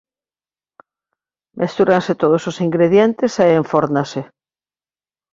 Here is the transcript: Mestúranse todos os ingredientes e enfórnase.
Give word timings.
Mestúranse 1.59 2.13
todos 2.21 2.43
os 2.49 2.57
ingredientes 2.67 3.31
e 3.45 3.57
enfórnase. 3.61 4.21